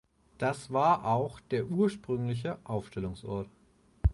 Das 0.39 0.73
war 0.73 1.05
auch 1.05 1.39
der 1.51 1.67
ursprüngliche 1.67 2.57
Aufstellungsort. 2.63 3.47